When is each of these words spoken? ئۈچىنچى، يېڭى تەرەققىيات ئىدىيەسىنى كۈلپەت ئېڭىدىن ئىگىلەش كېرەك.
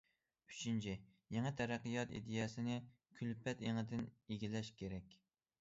ئۈچىنچى، 0.53 0.93
يېڭى 1.35 1.51
تەرەققىيات 1.59 2.15
ئىدىيەسىنى 2.21 2.79
كۈلپەت 3.21 3.65
ئېڭىدىن 3.69 4.05
ئىگىلەش 4.13 4.77
كېرەك. 4.81 5.17